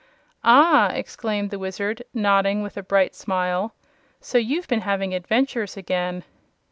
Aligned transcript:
"Ah!" 0.43 0.89
exclaimed 0.93 1.51
the 1.51 1.59
Wizard, 1.59 2.01
nodding 2.11 2.63
with 2.63 2.75
a 2.75 2.81
bright 2.81 3.13
smile. 3.13 3.75
"So 4.19 4.39
you've 4.39 4.67
been 4.67 4.81
having 4.81 5.13
adventures 5.13 5.77
again." 5.77 6.23